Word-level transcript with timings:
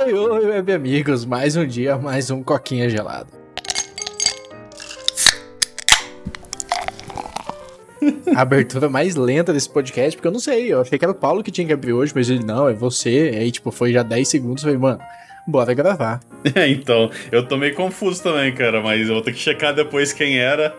Oi, 0.00 0.12
oi, 0.12 0.46
web 0.46 0.72
amigos, 0.72 1.24
mais 1.24 1.56
um 1.56 1.66
dia, 1.66 1.98
mais 1.98 2.30
um 2.30 2.40
coquinha 2.40 2.88
gelado. 2.88 3.28
A 8.34 8.40
abertura 8.40 8.88
mais 8.88 9.16
lenta 9.16 9.52
desse 9.52 9.68
podcast, 9.68 10.16
porque 10.16 10.28
eu 10.28 10.32
não 10.32 10.38
sei, 10.38 10.72
eu 10.72 10.80
achei 10.80 10.96
que 10.98 11.04
era 11.04 11.10
o 11.10 11.14
Paulo 11.14 11.42
que 11.42 11.50
tinha 11.50 11.66
que 11.66 11.72
abrir 11.72 11.92
hoje, 11.92 12.12
mas 12.14 12.30
ele 12.30 12.44
não, 12.44 12.68
é 12.68 12.72
você. 12.72 13.32
Aí, 13.34 13.50
tipo, 13.50 13.72
foi 13.72 13.92
já 13.92 14.04
10 14.04 14.28
segundos, 14.28 14.62
eu 14.62 14.68
falei, 14.68 14.78
mano, 14.78 15.00
bora 15.48 15.74
gravar. 15.74 16.20
É, 16.54 16.68
então, 16.70 17.10
eu 17.32 17.46
tô 17.48 17.56
meio 17.56 17.74
confuso 17.74 18.22
também, 18.22 18.54
cara, 18.54 18.80
mas 18.80 19.08
eu 19.08 19.14
vou 19.14 19.22
ter 19.22 19.32
que 19.32 19.40
checar 19.40 19.74
depois 19.74 20.12
quem 20.12 20.38
era, 20.38 20.76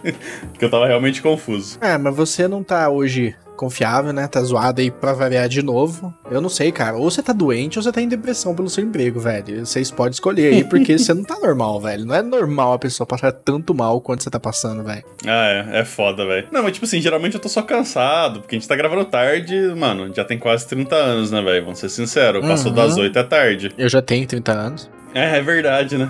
porque 0.50 0.64
eu 0.64 0.70
tava 0.70 0.86
realmente 0.86 1.20
confuso. 1.20 1.78
É, 1.82 1.98
mas 1.98 2.16
você 2.16 2.48
não 2.48 2.62
tá 2.62 2.88
hoje 2.88 3.34
confiável, 3.56 4.12
né? 4.12 4.26
Tá 4.26 4.40
zoado 4.42 4.80
aí 4.80 4.90
pra 4.90 5.12
variar 5.12 5.48
de 5.48 5.62
novo. 5.62 6.12
Eu 6.30 6.40
não 6.40 6.48
sei, 6.48 6.72
cara. 6.72 6.96
Ou 6.96 7.10
você 7.10 7.22
tá 7.22 7.32
doente 7.32 7.78
ou 7.78 7.82
você 7.82 7.92
tá 7.92 8.00
em 8.00 8.08
depressão 8.08 8.54
pelo 8.54 8.68
seu 8.68 8.82
emprego, 8.84 9.20
velho. 9.20 9.64
Vocês 9.64 9.90
podem 9.90 10.12
escolher 10.12 10.52
aí, 10.54 10.64
porque 10.64 10.96
você 10.98 11.12
não 11.14 11.22
tá 11.24 11.38
normal, 11.38 11.80
velho. 11.80 12.04
Não 12.04 12.14
é 12.14 12.22
normal 12.22 12.72
a 12.74 12.78
pessoa 12.78 13.06
passar 13.06 13.32
tanto 13.32 13.74
mal 13.74 14.00
quanto 14.00 14.22
você 14.22 14.30
tá 14.30 14.40
passando, 14.40 14.82
velho. 14.82 15.04
Ah, 15.26 15.48
é. 15.48 15.80
É 15.80 15.84
foda, 15.84 16.26
velho. 16.26 16.48
Não, 16.50 16.62
mas 16.62 16.72
tipo 16.72 16.86
assim, 16.86 17.00
geralmente 17.00 17.34
eu 17.34 17.40
tô 17.40 17.48
só 17.48 17.62
cansado, 17.62 18.40
porque 18.40 18.56
a 18.56 18.58
gente 18.58 18.68
tá 18.68 18.74
gravando 18.76 19.04
tarde, 19.04 19.56
mano, 19.76 20.12
já 20.14 20.24
tem 20.24 20.38
quase 20.38 20.66
30 20.68 20.94
anos, 20.94 21.30
né, 21.30 21.40
velho? 21.42 21.64
Vamos 21.64 21.78
ser 21.78 21.88
sinceros. 21.88 22.46
Passou 22.46 22.70
Uhum. 22.70 22.76
das 22.76 22.96
8 22.96 23.18
é 23.18 23.22
tarde. 23.22 23.72
Eu 23.78 23.88
já 23.88 24.00
tenho 24.02 24.26
30 24.26 24.52
anos. 24.52 24.90
É, 25.14 25.36
é 25.38 25.42
verdade, 25.42 25.98
né? 25.98 26.08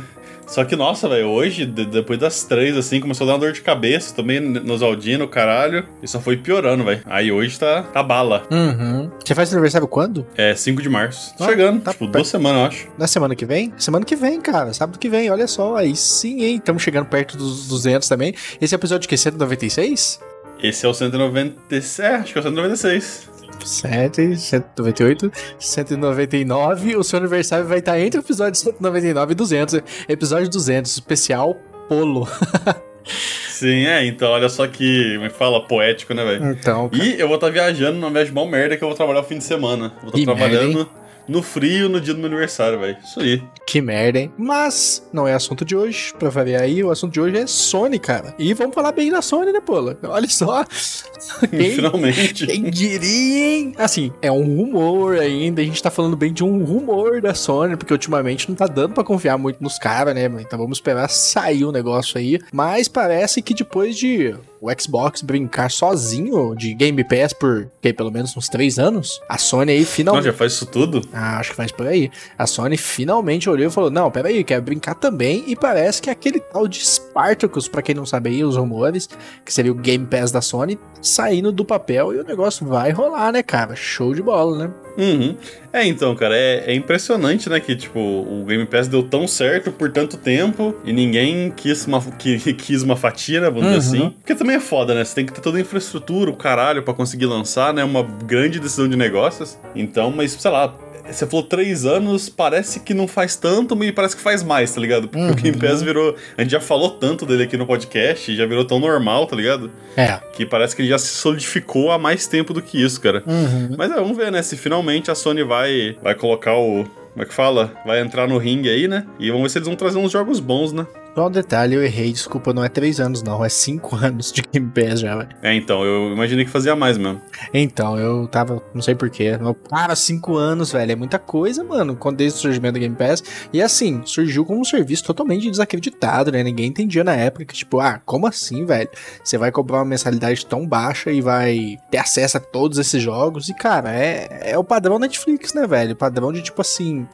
Só 0.53 0.65
que, 0.67 0.77
nossa, 0.77 1.09
velho, 1.09 1.29
hoje, 1.29 1.65
de- 1.65 1.87
depois 1.87 2.19
das 2.19 2.45
três, 2.45 2.77
assim, 2.77 3.01
começou 3.01 3.25
a 3.25 3.29
dar 3.29 3.33
uma 3.35 3.39
dor 3.41 3.53
de 3.53 3.63
cabeça, 3.63 4.15
também 4.15 4.39
nos 4.39 4.83
Aldino, 4.83 5.27
caralho, 5.27 5.87
e 6.03 6.07
só 6.07 6.21
foi 6.21 6.37
piorando, 6.37 6.85
velho. 6.85 7.01
Aí 7.07 7.33
hoje 7.33 7.59
tá, 7.59 7.83
tá 7.85 8.03
bala. 8.03 8.43
Uhum. 8.51 9.11
Você 9.25 9.35
faz 9.35 9.51
aniversário 9.51 9.89
quando? 9.89 10.27
É 10.37 10.55
5 10.55 10.83
de 10.83 10.91
março. 10.91 11.35
Tá 11.39 11.47
Ah, 11.47 11.49
chegando, 11.49 11.81
tá 11.81 11.93
tipo, 11.93 12.05
perto. 12.05 12.13
duas 12.17 12.29
semanas, 12.29 12.61
eu 12.61 12.67
acho. 12.67 12.89
Na 12.99 13.07
semana 13.07 13.35
que 13.35 13.47
vem? 13.47 13.73
Semana 13.79 14.05
que 14.05 14.15
vem, 14.15 14.41
cara. 14.43 14.75
Sábado 14.75 14.99
que 14.99 15.09
vem, 15.09 15.31
olha 15.31 15.47
só. 15.47 15.77
Aí 15.77 15.97
sim, 15.97 16.43
hein? 16.45 16.57
Estamos 16.57 16.83
chegando 16.83 17.07
perto 17.07 17.39
dos 17.39 17.67
200 17.69 18.07
também. 18.07 18.35
Esse 18.61 18.75
episódio 18.75 19.09
que? 19.09 19.17
196? 19.17 20.21
Esse 20.63 20.85
é 20.87 20.89
o 20.89 20.95
196, 20.95 21.99
é, 21.99 22.15
acho 22.17 22.33
que 22.33 22.39
é 22.39 22.41
o 22.41 22.45
196. 22.45 23.32
7, 23.67 24.37
198, 24.37 25.33
199. 25.59 26.97
O 26.97 27.05
seu 27.05 27.19
aniversário 27.19 27.67
vai 27.67 27.79
estar 27.79 27.99
entre 27.99 28.21
o 28.21 28.23
episódio 28.23 28.59
199 28.59 29.33
e 29.33 29.35
200. 29.35 29.81
Episódio 30.09 30.49
200, 30.51 30.91
especial 30.91 31.57
Polo. 31.89 32.29
Sim, 33.49 33.87
é, 33.87 34.05
então 34.07 34.31
olha 34.31 34.49
só 34.49 34.67
que, 34.67 35.15
como 35.15 35.27
é 35.27 35.31
fala, 35.31 35.65
poético, 35.67 36.13
né, 36.15 36.25
velho? 36.25 36.51
Então, 36.51 36.89
cara. 36.89 37.05
E 37.05 37.21
eu 37.21 37.29
vou 37.29 37.37
estar 37.37 37.51
viajando 37.51 37.99
numa 37.99 38.11
viagem 38.11 38.33
mal 38.33 38.47
merda 38.47 38.77
que 38.77 38.83
eu 38.83 38.89
vou 38.89 38.97
trabalhar 38.97 39.21
o 39.21 39.25
fim 39.25 39.39
de 39.39 39.45
semana. 39.45 39.93
Vou 40.01 40.07
estar 40.07 40.19
Que 40.19 40.25
trabalhando 40.25 40.89
no 41.29 41.43
frio 41.43 41.89
no 41.89 42.01
dia 42.01 42.15
do 42.15 42.21
meu 42.21 42.29
aniversário, 42.29 42.79
velho. 42.79 42.97
Isso 43.03 43.21
aí. 43.21 43.43
Que 43.67 43.81
merda, 43.81 44.19
hein? 44.19 44.33
Mas 44.37 45.09
não 45.13 45.27
é 45.27 45.35
assunto 45.35 45.65
de 45.65 45.77
hoje. 45.77 46.13
Pra 46.19 46.29
variar 46.29 46.63
aí, 46.63 46.83
o 46.83 46.91
assunto 46.91 47.13
de 47.13 47.21
hoje 47.21 47.39
é 47.39 47.47
Sony, 47.47 47.99
cara. 47.99 48.35
E 48.39 48.53
vamos 48.55 48.75
falar 48.75 48.93
bem 48.93 49.11
da 49.11 49.23
Sony, 49.23 49.53
né, 49.53 49.61
Polo? 49.61 49.97
Olha 50.05 50.29
só. 50.29 50.65
Quem, 51.51 51.77
Finalmente. 51.77 52.47
Quem 52.47 52.65
diria, 52.65 53.57
hein? 53.57 53.75
Assim, 53.79 54.13
é 54.21 54.31
um 54.31 54.45
rumor 54.57 55.17
ainda. 55.17 55.63
A 55.63 55.65
gente 55.65 55.83
tá 55.83 55.91
falando 55.91 56.17
bem 56.17 56.33
de 56.33 56.45
um 56.45 56.65
rumor 56.65 57.21
da 57.21 57.35
Sony, 57.35 57.77
porque 57.77 57.93
ultimamente 57.93 58.49
não 58.49 58.57
tá 58.57 58.67
dando 58.67 58.95
pra 58.95 59.05
confiar 59.05 59.39
muito 59.39 59.63
nos 59.63 59.79
caras, 59.79 60.15
né? 60.15 60.27
Então 60.41 60.59
vamos 60.59 60.79
esperar 60.79 61.09
sair 61.09 61.65
o 61.65 61.73
negócio 61.73 62.19
aí. 62.19 62.39
Mas 62.53 62.89
parece 62.89 63.41
que 63.43 63.55
depois 63.55 63.97
de 63.97 64.35
o 64.63 64.71
Xbox 64.81 65.23
brincar 65.23 65.73
sozinho 65.73 66.55
de 66.55 66.73
Game 66.73 67.03
Pass 67.03 67.33
por 67.33 67.69
que, 67.81 67.93
pelo 67.93 68.13
menos 68.13 68.37
uns 68.37 68.49
três 68.49 68.79
anos, 68.79 69.21
a 69.29 69.37
Sony 69.37 69.73
aí 69.73 69.81
Não, 69.81 69.87
finalmente. 69.87 70.25
já 70.27 70.33
faz 70.33 70.53
isso 70.53 70.67
tudo? 70.67 71.03
Ah, 71.13 71.39
acho 71.39 71.51
que 71.51 71.57
faz 71.57 71.73
por 71.73 71.85
aí. 71.87 72.09
A 72.39 72.47
Sony 72.47 72.77
finalmente 72.77 73.51
olhou 73.51 73.67
e 73.67 73.71
falou: 73.73 73.91
Não, 73.91 74.09
peraí, 74.09 74.45
quero 74.45 74.63
brincar 74.63 74.95
também. 74.95 75.43
E 75.49 75.57
parece 75.57 76.01
que 76.01 76.09
aquele 76.09 76.39
tal 76.39 76.69
de 76.69 76.79
Spartacus, 76.87 77.67
pra 77.67 77.83
quem 77.83 77.95
não 77.95 78.07
sabe 78.07 78.31
aí, 78.31 78.45
os 78.45 78.57
rumores, 78.57 79.09
que 79.45 79.53
seria 79.53 79.73
o 79.73 79.75
Game 79.75 80.07
Pass 80.07 80.31
da 80.31 80.41
Sony, 80.41 80.79
saindo 81.01 81.51
do 81.51 81.65
papel 81.65 82.15
e 82.15 82.19
o 82.21 82.25
negócio 82.25 82.65
vai 82.65 82.93
rolar, 82.93 83.33
né, 83.33 83.43
cara? 83.43 83.75
Show 83.75 84.15
de 84.15 84.23
bola, 84.23 84.69
né? 84.69 84.71
Uhum. 84.97 85.35
É, 85.73 85.87
então, 85.87 86.15
cara, 86.15 86.37
é, 86.37 86.65
é 86.67 86.75
impressionante, 86.75 87.49
né, 87.49 87.59
que, 87.59 87.75
tipo, 87.75 87.99
o 87.99 88.45
Game 88.47 88.67
Pass 88.67 88.89
deu 88.89 89.03
tão 89.03 89.27
certo 89.27 89.73
por 89.73 89.91
tanto 89.91 90.19
tempo 90.19 90.75
e 90.85 90.93
ninguém 90.93 91.51
quis 91.51 91.87
uma, 91.87 91.99
que, 92.19 92.39
quis 92.53 92.83
uma 92.83 92.95
fatia, 92.95 93.41
né, 93.41 93.49
vamos 93.51 93.73
dizer 93.73 93.99
Uhum. 93.99 94.07
assim. 94.09 94.17
Porque 94.19 94.35
também 94.35 94.52
é 94.53 94.61
foda, 94.61 94.95
né, 94.95 95.05
você 95.05 95.15
tem 95.15 95.27
que 95.27 95.33
ter 95.33 95.41
toda 95.41 95.59
a 95.59 95.61
infraestrutura, 95.61 96.31
o 96.31 96.37
caralho, 96.37 96.83
pra 96.83 96.95
conseguir 96.95 97.27
lançar, 97.27 97.73
né, 97.75 97.83
uma 97.85 98.03
grande 98.03 98.59
decisão 98.61 98.89
de 98.89 98.97
negócios. 98.97 99.59
Então, 99.75 100.11
mas, 100.11 100.33
sei 100.33 100.51
lá... 100.51 100.75
Você 101.05 101.27
falou 101.27 101.43
três 101.45 101.85
anos, 101.85 102.29
parece 102.29 102.79
que 102.79 102.95
não 102.95 103.09
faz 103.09 103.35
tanto, 103.35 103.75
mas 103.75 103.91
parece 103.91 104.15
que 104.15 104.23
faz 104.23 104.41
mais, 104.45 104.73
tá 104.73 104.81
ligado? 104.81 105.09
Porque 105.09 105.25
Uhum. 105.25 105.33
o 105.33 105.35
Game 105.35 105.59
Pass 105.59 105.83
virou. 105.83 106.15
A 106.39 106.43
gente 106.43 106.53
já 106.53 106.61
falou 106.61 106.91
tanto 106.91 107.27
dele 107.27 107.43
aqui 107.43 107.57
no 107.57 107.67
podcast, 107.67 108.35
já 108.37 108.47
virou 108.47 108.65
tão 108.65 108.79
normal, 108.79 109.27
tá 109.27 109.35
ligado? 109.35 109.69
É. 109.97 110.21
Que 110.33 110.47
parece 110.47 110.77
que 110.77 110.83
ele 110.83 110.89
já 110.89 110.99
se 110.99 111.09
solidificou 111.09 111.91
há 111.91 111.99
mais 111.99 112.29
tempo 112.29 112.55
do 112.55 112.63
que 112.63 112.81
isso, 112.81 113.01
cara. 113.01 113.21
Uhum. 113.27 113.75
Mas 113.77 113.91
é, 113.91 113.97
vamos 113.97 114.17
ver, 114.17 114.31
né? 114.31 114.41
Se 114.43 114.57
finalmente 114.57 115.11
a 115.11 115.17
Sony 115.17 115.43
vai, 115.43 115.97
vai 116.01 116.15
colocar 116.15 116.55
o. 116.55 116.85
Como 117.13 117.23
é 117.23 117.27
que 117.27 117.35
fala? 117.35 117.73
Vai 117.85 118.01
entrar 118.01 118.29
no 118.29 118.39
ringue 118.39 118.71
aí, 118.71 118.87
né? 118.87 119.05
E 119.19 119.29
vamos 119.29 119.43
ver 119.43 119.49
se 119.51 119.59
eles 119.59 119.67
vão 119.67 119.77
trazer 119.77 119.99
uns 119.99 120.13
jogos 120.13 120.39
bons, 120.39 120.73
né? 120.73 120.87
Só 121.15 121.27
um 121.27 121.31
detalhe, 121.31 121.75
eu 121.75 121.85
errei, 121.85 122.11
desculpa, 122.11 122.55
não 122.55 122.65
é 122.65 122.71
três 122.71 122.99
anos, 122.99 123.23
não, 123.23 123.45
é 123.45 123.49
cinco 123.49 123.95
anos 124.03 124.33
de 124.33 124.43
Game 124.43 124.71
Pass 124.71 125.01
já, 125.01 125.15
velho. 125.15 125.29
É, 125.43 125.55
então, 125.55 125.85
eu 125.85 126.11
imaginei 126.11 126.45
que 126.45 126.51
fazia 126.51 126.75
mais 126.75 126.97
mesmo. 126.97 127.21
Então, 127.53 127.99
eu 127.99 128.27
tava, 128.27 128.63
não 128.73 128.81
sei 128.81 128.95
porquê. 128.95 129.39
Cara, 129.69 129.95
cinco 129.95 130.37
anos, 130.37 130.73
velho, 130.73 130.93
é 130.93 130.97
muita 130.97 131.19
coisa, 131.19 131.63
mano, 131.63 131.99
desde 132.17 132.39
o 132.39 132.43
surgimento 132.43 132.75
do 132.75 132.81
Game 132.81 132.97
Pass. 132.97 133.23
E 133.53 133.61
assim, 133.61 134.01
surgiu 134.07 134.45
como 134.47 134.61
um 134.61 134.65
serviço 134.65 135.05
totalmente 135.05 135.51
desacreditado, 135.51 136.33
né? 136.33 136.43
Ninguém 136.43 136.67
entendia 136.67 137.05
na 137.05 137.15
época 137.15 137.45
que, 137.45 137.55
tipo, 137.55 137.79
ah, 137.79 138.01
como 138.07 138.27
assim, 138.27 138.65
velho? 138.65 138.89
Você 139.23 139.37
vai 139.37 139.53
cobrar 139.53 139.79
uma 139.79 139.85
mensalidade 139.85 140.47
tão 140.47 140.67
baixa 140.67 141.13
e 141.13 141.21
vai 141.21 141.77
ter 141.91 141.99
acesso 141.99 142.39
a 142.39 142.41
todos 142.41 142.79
esses 142.79 143.03
jogos. 143.03 143.51
E, 143.51 143.55
cara, 143.55 143.95
é, 143.95 144.53
é 144.53 144.59
o 144.59 144.65
padrão 144.65 144.99
Netflix, 144.99 145.53
né, 145.53 145.67
velho? 145.67 145.95
Padrão 145.95 146.33
de, 146.33 146.41
tipo 146.41 146.63
assim. 146.63 147.07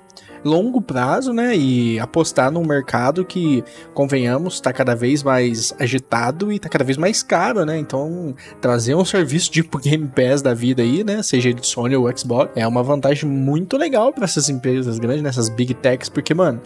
Longo 0.45 0.81
prazo, 0.81 1.33
né? 1.33 1.57
E 1.57 1.99
apostar 1.99 2.51
num 2.51 2.65
mercado 2.65 3.25
que, 3.25 3.65
convenhamos, 3.95 4.61
tá 4.61 4.73
cada 4.73 4.95
vez 4.95 5.23
mais 5.23 5.75
agitado 5.79 6.53
e 6.53 6.59
tá 6.59 6.69
cada 6.69 6.85
vez 6.85 6.97
mais 6.97 7.23
caro, 7.23 7.65
né? 7.65 7.79
Então, 7.79 8.35
trazer 8.61 8.95
um 8.95 9.05
serviço 9.05 9.51
tipo 9.51 9.79
Game 9.81 10.09
Pass 10.09 10.43
da 10.43 10.55
vida 10.55 10.83
aí, 10.83 11.05
né? 11.05 11.23
Seja 11.23 11.53
de 11.53 11.67
Sony 11.67 11.97
ou 11.97 12.17
Xbox, 12.17 12.51
é 12.55 12.67
uma 12.67 12.83
vantagem 12.83 13.29
muito 13.29 13.77
legal 13.77 14.13
para 14.13 14.25
essas 14.25 14.49
empresas 14.49 14.99
grandes, 14.99 15.23
nessas 15.23 15.49
big 15.49 15.75
techs, 15.75 16.09
porque, 16.09 16.35
mano. 16.35 16.61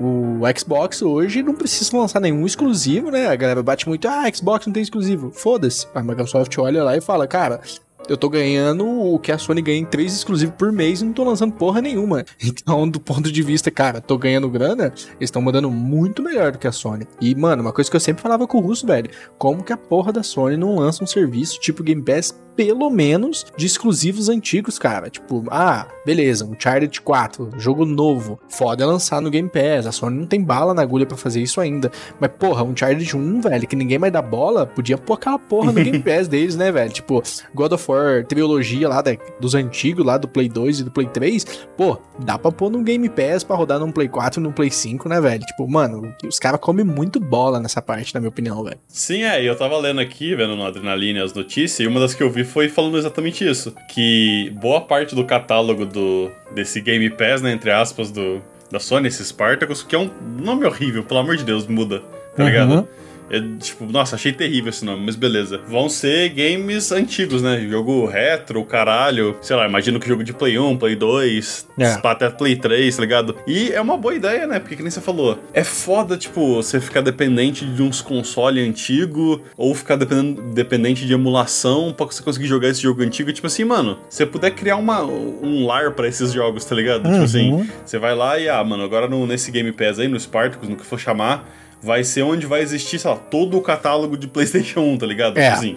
O 0.00 0.38
Xbox 0.56 1.02
hoje 1.02 1.42
não 1.42 1.54
precisa 1.54 1.96
lançar 1.96 2.20
nenhum 2.20 2.46
exclusivo, 2.46 3.10
né? 3.10 3.26
A 3.26 3.34
galera 3.34 3.60
bate 3.64 3.88
muito, 3.88 4.06
ah, 4.06 4.30
Xbox 4.32 4.64
não 4.64 4.72
tem 4.72 4.80
exclusivo. 4.80 5.32
Foda-se. 5.32 5.88
A 5.92 6.00
Microsoft 6.00 6.56
olha 6.58 6.84
lá 6.84 6.96
e 6.96 7.00
fala, 7.00 7.26
cara, 7.26 7.60
eu 8.08 8.16
tô 8.16 8.28
ganhando 8.28 8.86
o 8.86 9.18
que 9.18 9.30
a 9.30 9.38
Sony 9.38 9.60
ganha 9.60 9.78
em 9.78 9.84
três 9.84 10.14
exclusivos 10.14 10.54
por 10.56 10.72
mês 10.72 11.00
e 11.00 11.04
não 11.04 11.12
tô 11.12 11.24
lançando 11.24 11.52
porra 11.52 11.80
nenhuma. 11.80 12.24
Então, 12.68 12.88
do 12.88 12.98
ponto 12.98 13.30
de 13.30 13.42
vista, 13.42 13.70
cara, 13.70 14.00
tô 14.00 14.18
ganhando 14.18 14.48
grana, 14.48 14.86
eles 14.86 15.06
estão 15.20 15.40
mandando 15.40 15.70
muito 15.70 16.22
melhor 16.22 16.52
do 16.52 16.58
que 16.58 16.66
a 16.66 16.72
Sony. 16.72 17.06
E, 17.20 17.34
mano, 17.34 17.62
uma 17.62 17.72
coisa 17.72 17.90
que 17.90 17.96
eu 17.96 18.00
sempre 18.00 18.22
falava 18.22 18.46
com 18.46 18.58
o 18.58 18.60
Russo, 18.60 18.86
velho, 18.86 19.10
como 19.38 19.62
que 19.62 19.72
a 19.72 19.76
porra 19.76 20.12
da 20.12 20.22
Sony 20.22 20.56
não 20.56 20.76
lança 20.76 21.04
um 21.04 21.06
serviço 21.06 21.60
tipo 21.60 21.82
Game 21.82 22.02
Pass, 22.02 22.34
pelo 22.58 22.90
menos, 22.90 23.46
de 23.56 23.66
exclusivos 23.66 24.28
antigos, 24.28 24.80
cara? 24.80 25.08
Tipo, 25.08 25.44
ah, 25.48 25.86
beleza, 26.04 26.44
Uncharted 26.44 27.00
4, 27.02 27.50
jogo 27.56 27.84
novo, 27.84 28.36
foda 28.48 28.82
é 28.82 28.86
lançar 28.86 29.22
no 29.22 29.30
Game 29.30 29.48
Pass, 29.48 29.86
a 29.86 29.92
Sony 29.92 30.18
não 30.18 30.26
tem 30.26 30.42
bala 30.42 30.74
na 30.74 30.82
agulha 30.82 31.06
pra 31.06 31.16
fazer 31.16 31.40
isso 31.40 31.60
ainda. 31.60 31.88
Mas, 32.18 32.32
porra, 32.36 32.64
Uncharted 32.64 33.16
1, 33.16 33.42
velho, 33.42 33.68
que 33.68 33.76
ninguém 33.76 33.96
mais 33.96 34.12
dá 34.12 34.20
bola, 34.20 34.66
podia 34.66 34.98
pôr 34.98 35.14
aquela 35.14 35.38
porra 35.38 35.70
no 35.70 35.74
Game 35.84 36.00
Pass 36.02 36.26
deles, 36.26 36.56
né, 36.56 36.72
velho? 36.72 36.92
Tipo, 36.92 37.22
God 37.54 37.70
of 37.74 37.84
War, 37.88 38.26
trilogia 38.26 38.88
lá 38.88 39.00
da- 39.02 39.16
dos 39.38 39.54
antigos, 39.54 40.04
lá 40.04 40.18
do 40.18 40.26
Play 40.26 40.48
2 40.48 40.80
e 40.80 40.84
do 40.84 40.90
Play 40.90 41.06
3, 41.06 41.44
pô, 41.76 41.96
dá 42.18 42.36
pra 42.36 42.50
pôr 42.50 42.70
no 42.70 42.82
Game 42.82 43.08
Pass 43.08 43.44
pra 43.44 43.54
rodar 43.54 43.78
num 43.78 43.92
Play 43.92 44.08
4 44.08 44.40
e 44.40 44.42
num 44.42 44.50
Play 44.50 44.72
5, 44.72 45.08
né, 45.08 45.20
velho? 45.20 45.44
Tipo, 45.44 45.68
mano, 45.70 46.12
os 46.26 46.40
caras 46.40 46.58
comem 46.60 46.84
muito 46.84 47.20
bola 47.20 47.60
nessa 47.60 47.80
parte, 47.80 48.12
na 48.14 48.18
minha 48.20 48.30
opinião, 48.30 48.64
velho. 48.64 48.78
Sim, 48.88 49.22
é, 49.22 49.40
e 49.40 49.46
eu 49.46 49.56
tava 49.56 49.78
lendo 49.78 50.00
aqui, 50.00 50.34
vendo 50.34 50.56
no 50.56 50.66
Adrenaline 50.66 51.20
as 51.20 51.32
notícias, 51.32 51.78
e 51.78 51.86
uma 51.86 52.00
das 52.00 52.14
que 52.14 52.22
eu 52.22 52.28
vi 52.30 52.47
foi 52.48 52.68
falando 52.68 52.98
exatamente 52.98 53.48
isso. 53.48 53.74
Que 53.88 54.50
boa 54.60 54.80
parte 54.80 55.14
do 55.14 55.24
catálogo 55.24 55.86
do 55.86 56.30
desse 56.52 56.80
Game 56.80 57.08
Pass, 57.10 57.40
né, 57.40 57.52
entre 57.52 57.70
aspas, 57.70 58.10
do, 58.10 58.42
da 58.70 58.80
Sony, 58.80 59.08
esse 59.08 59.24
Spartacus, 59.24 59.82
que 59.82 59.94
é 59.94 59.98
um 59.98 60.10
nome 60.40 60.66
horrível, 60.66 61.04
pelo 61.04 61.20
amor 61.20 61.36
de 61.36 61.44
Deus, 61.44 61.66
muda, 61.66 62.02
tá 62.38 62.44
Uhum. 62.44 62.48
ligado? 62.48 62.88
É, 63.30 63.40
tipo, 63.60 63.84
nossa, 63.84 64.16
achei 64.16 64.32
terrível 64.32 64.70
esse 64.70 64.84
nome, 64.84 65.02
mas 65.04 65.14
beleza. 65.14 65.60
Vão 65.68 65.88
ser 65.88 66.30
games 66.30 66.90
antigos, 66.90 67.42
né? 67.42 67.60
Jogo 67.68 68.06
retro, 68.06 68.64
caralho. 68.64 69.36
Sei 69.42 69.54
lá, 69.54 69.66
imagino 69.66 70.00
que 70.00 70.08
jogo 70.08 70.24
de 70.24 70.32
Play 70.32 70.58
1, 70.58 70.78
Play 70.78 70.96
2, 70.96 71.68
é. 71.78 71.98
até 72.02 72.30
Play 72.30 72.56
3, 72.56 72.96
tá 72.96 73.02
ligado? 73.02 73.36
E 73.46 73.70
é 73.70 73.80
uma 73.80 73.96
boa 73.96 74.14
ideia, 74.14 74.46
né? 74.46 74.58
Porque 74.58 74.76
que 74.76 74.82
nem 74.82 74.90
você 74.90 75.00
falou. 75.00 75.38
É 75.52 75.62
foda, 75.62 76.16
tipo, 76.16 76.54
você 76.54 76.80
ficar 76.80 77.02
dependente 77.02 77.66
de 77.66 77.82
uns 77.82 78.00
consoles 78.00 78.66
antigos 78.66 79.40
ou 79.56 79.74
ficar 79.74 79.96
dependente 79.96 81.06
de 81.06 81.12
emulação 81.12 81.92
pra 81.92 82.06
você 82.06 82.22
conseguir 82.22 82.46
jogar 82.46 82.68
esse 82.68 82.80
jogo 82.80 83.02
antigo. 83.02 83.30
Tipo 83.32 83.46
assim, 83.46 83.64
mano, 83.64 83.98
você 84.08 84.24
puder 84.24 84.52
criar 84.52 84.76
uma, 84.76 85.02
um 85.02 85.66
lar 85.66 85.92
para 85.92 86.08
esses 86.08 86.32
jogos, 86.32 86.64
tá 86.64 86.74
ligado? 86.74 87.04
Uhum. 87.04 87.12
Tipo 87.12 87.24
assim, 87.24 87.52
uhum. 87.52 87.68
você 87.84 87.98
vai 87.98 88.14
lá 88.14 88.38
e, 88.38 88.48
ah, 88.48 88.64
mano, 88.64 88.82
agora 88.82 89.06
no, 89.06 89.26
nesse 89.26 89.50
Game 89.50 89.70
Pass 89.72 89.98
aí, 89.98 90.08
no 90.08 90.18
Spartacus, 90.18 90.68
no 90.68 90.76
que 90.76 90.86
for 90.86 90.98
chamar 90.98 91.46
vai 91.82 92.04
ser 92.04 92.22
onde 92.22 92.46
vai 92.46 92.60
existir, 92.60 92.98
sei 92.98 93.10
lá, 93.10 93.16
todo 93.16 93.56
o 93.56 93.60
catálogo 93.60 94.16
de 94.16 94.26
PlayStation 94.26 94.80
1, 94.80 94.98
tá 94.98 95.06
ligado? 95.06 95.38
É. 95.38 95.44
Tipo 95.44 95.56
assim, 95.56 95.74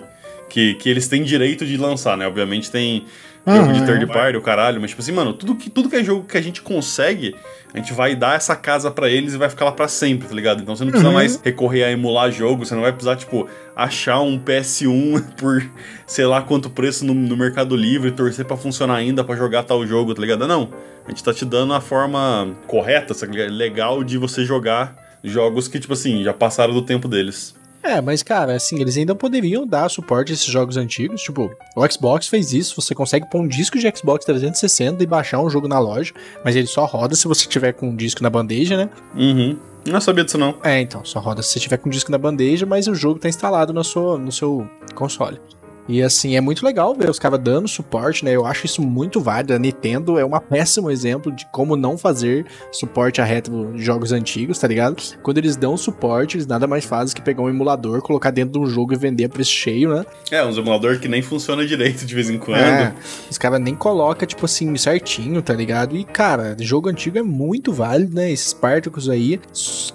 que, 0.50 0.74
que 0.76 0.90
eles 0.90 1.08
têm 1.08 1.24
direito 1.24 1.66
de 1.66 1.78
lançar, 1.78 2.18
né? 2.18 2.28
Obviamente 2.28 2.70
tem 2.70 3.06
jogo 3.48 3.68
uhum, 3.68 3.74
de 3.74 3.86
third 3.86 4.06
party, 4.08 4.38
o 4.38 4.42
caralho, 4.42 4.80
mas 4.80 4.92
tipo 4.92 5.02
assim, 5.02 5.12
mano, 5.12 5.34
tudo 5.34 5.56
que, 5.56 5.70
tudo 5.70 5.90
que 5.90 5.96
é 5.96 6.04
jogo 6.04 6.26
que 6.28 6.38
a 6.38 6.42
gente 6.42 6.62
consegue, 6.62 7.36
a 7.74 7.78
gente 7.78 7.92
vai 7.92 8.16
dar 8.16 8.36
essa 8.36 8.56
casa 8.56 8.92
para 8.92 9.10
eles 9.10 9.34
e 9.34 9.38
vai 9.38 9.50
ficar 9.50 9.66
lá 9.66 9.72
para 9.72 9.88
sempre, 9.88 10.28
tá 10.28 10.36
ligado? 10.36 10.62
Então 10.62 10.76
você 10.76 10.84
não 10.84 10.92
precisa 10.92 11.10
uhum. 11.10 11.16
mais 11.16 11.40
recorrer 11.42 11.84
a 11.86 11.92
emular 11.92 12.32
jogo, 12.32 12.66
você 12.66 12.76
não 12.76 12.82
vai 12.82 12.92
precisar, 12.92 13.16
tipo, 13.16 13.48
achar 13.76 14.22
um 14.22 14.38
PS1 14.38 15.24
por 15.40 15.64
sei 16.06 16.26
lá 16.26 16.42
quanto 16.42 16.70
preço 16.70 17.04
no, 17.06 17.14
no 17.14 17.36
Mercado 17.36 17.76
Livre, 17.76 18.12
torcer 18.12 18.46
para 18.46 18.58
funcionar 18.58 18.96
ainda 18.96 19.24
para 19.24 19.36
jogar 19.36 19.64
tal 19.64 19.86
jogo, 19.88 20.14
tá 20.14 20.22
ligado? 20.22 20.48
Não. 20.48 20.70
A 21.06 21.10
gente 21.10 21.24
tá 21.24 21.34
te 21.34 21.44
dando 21.44 21.74
a 21.74 21.82
forma 21.82 22.56
correta, 22.68 23.16
legal 23.50 24.04
de 24.04 24.20
você 24.20 24.46
jogar 24.46 25.01
jogos 25.24 25.68
que, 25.68 25.80
tipo 25.80 25.94
assim, 25.94 26.24
já 26.24 26.34
passaram 26.34 26.74
do 26.74 26.82
tempo 26.82 27.08
deles. 27.08 27.56
É, 27.84 28.00
mas 28.00 28.22
cara, 28.22 28.54
assim, 28.56 28.80
eles 28.80 28.96
ainda 28.96 29.16
poderiam 29.16 29.66
dar 29.66 29.90
suporte 29.90 30.32
a 30.32 30.36
esses 30.36 30.46
jogos 30.46 30.78
antigos. 30.78 31.22
Tipo, 31.22 31.52
o 31.76 31.92
Xbox 31.92 32.28
fez 32.28 32.54
isso, 32.54 32.80
você 32.80 32.94
consegue 32.94 33.30
pôr 33.30 33.42
um 33.42 33.48
disco 33.48 33.80
de 33.80 33.92
Xbox 33.96 34.24
360 34.26 35.04
e 35.04 35.08
baixar 35.08 35.40
um 35.42 35.50
jogo 35.50 35.68
na 35.68 35.80
loja, 35.80 36.14
mas 36.46 36.56
ele 36.56 36.68
só 36.68 36.86
roda 36.86 37.16
se 37.16 37.28
você 37.28 37.48
tiver 37.48 37.74
com 37.74 37.90
um 37.90 37.96
disco 37.96 38.22
na 38.22 38.30
bandeja, 38.30 38.78
né? 38.78 38.90
Uhum. 39.16 39.58
Não 39.86 40.00
sabia 40.00 40.24
disso 40.24 40.38
não. 40.38 40.56
É, 40.64 40.80
então, 40.80 41.04
só 41.04 41.20
roda 41.20 41.42
se 41.42 41.54
você 41.54 41.60
tiver 41.60 41.78
com 41.78 41.90
um 41.90 41.92
disco 41.92 42.12
na 42.12 42.18
bandeja, 42.20 42.68
mas 42.68 42.88
o 42.88 42.94
jogo 42.94 43.20
tá 43.20 43.28
instalado 43.28 43.74
no 43.74 43.84
seu, 43.84 44.18
no 44.18 44.32
seu 44.32 44.70
console. 44.94 45.40
E 45.88 46.02
assim, 46.02 46.36
é 46.36 46.42
muito 46.42 46.66
legal 46.66 46.96
ver 46.96 47.10
os 47.10 47.20
caras 47.20 47.40
dando 47.40 47.68
suporte, 47.68 48.24
né? 48.24 48.36
Eu 48.36 48.46
acho 48.46 48.66
isso 48.66 48.82
muito 48.82 49.20
válido. 49.20 49.54
A 49.54 49.60
Nintendo 49.60 50.20
é 50.20 50.26
um 50.26 50.32
péssimo 50.40 50.90
exemplo 50.90 51.32
de 51.32 51.46
como 51.52 51.76
não 51.76 51.98
fazer 51.98 52.46
suporte 52.72 53.22
a 53.22 53.26
retro 53.26 53.74
de 53.74 53.84
jogos 53.84 54.12
antigos, 54.12 54.60
tá 54.60 54.68
ligado? 54.68 55.02
Quando 55.22 55.38
eles 55.38 55.56
dão 55.56 55.76
suporte, 55.76 56.38
eles 56.38 56.48
nada 56.48 56.68
mais 56.68 56.86
fazem 56.86 57.16
que 57.16 57.22
pegar 57.22 57.42
um 57.42 57.50
emulador, 57.50 58.02
colocar 58.02 58.32
dentro 58.32 58.54
de 58.54 58.60
um 58.60 58.66
jogo 58.66 58.94
e 58.94 58.98
vender 58.98 59.26
a 59.26 59.30
preço 59.30 59.52
cheio, 59.52 59.94
né? 59.94 60.06
É, 60.30 60.44
uns 60.46 60.58
emulador 60.58 61.00
que 61.00 61.08
nem 61.08 61.22
funciona 61.22 61.66
direito 61.66 62.06
de 62.06 62.14
vez 62.16 62.30
em 62.30 62.38
quando. 62.38 62.60
É, 62.60 62.94
os 63.30 63.38
caras 63.38 63.60
nem 63.60 63.76
colocam, 63.76 64.28
tipo 64.28 64.46
assim, 64.46 64.76
certinho, 64.78 65.42
tá 65.42 65.54
ligado? 65.54 65.96
E, 65.96 66.04
cara, 66.04 66.56
jogo 66.60 66.90
antigo 66.90 67.18
é 67.18 67.24
muito 67.24 67.74
válido, 67.74 68.16
né? 68.16 68.32
Esses 68.32 68.52
Spartacus 68.52 69.10
aí, 69.10 69.40